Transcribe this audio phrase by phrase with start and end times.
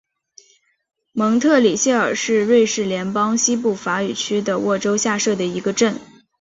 [1.13, 6.01] 蒙特里谢尔是瑞士联邦西部法语区的沃州下设的一个镇。